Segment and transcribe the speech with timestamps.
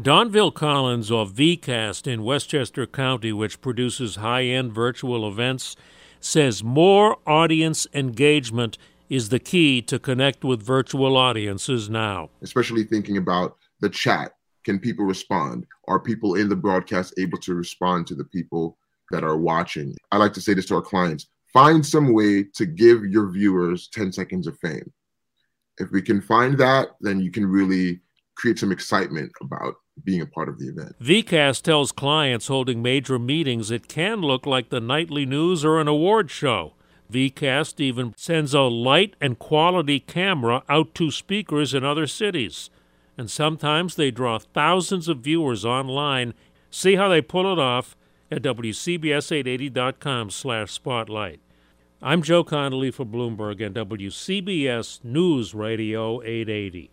[0.00, 5.76] Donville Collins of VCast in Westchester County, which produces high end virtual events,
[6.18, 8.78] says more audience engagement
[9.10, 12.30] is the key to connect with virtual audiences now.
[12.40, 14.32] Especially thinking about the chat.
[14.64, 15.66] Can people respond?
[15.88, 18.78] Are people in the broadcast able to respond to the people
[19.10, 19.94] that are watching?
[20.10, 23.88] I like to say this to our clients find some way to give your viewers
[23.88, 24.90] 10 seconds of fame.
[25.76, 28.00] If we can find that, then you can really
[28.36, 29.74] create some excitement about
[30.04, 30.94] being a part of the event.
[31.00, 35.88] VCast tells clients holding major meetings it can look like the nightly news or an
[35.88, 36.74] award show.
[37.10, 42.70] VCast even sends a light and quality camera out to speakers in other cities.
[43.18, 46.32] And sometimes they draw thousands of viewers online.
[46.70, 47.96] See how they pull it off
[48.30, 51.40] at WCBS880.com slash spotlight.
[52.00, 56.90] I'm Joe Connolly for Bloomberg and WCBS News Radio 880.